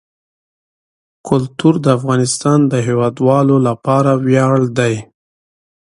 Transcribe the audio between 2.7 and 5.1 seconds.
د هیوادوالو لپاره ویاړ دی.